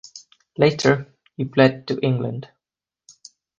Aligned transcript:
Later, 0.57 1.13
he 1.37 1.45
fled 1.45 1.87
to 1.89 1.99
England. 1.99 2.49